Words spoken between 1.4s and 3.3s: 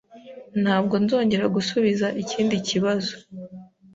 gusubiza ikindi kibazo.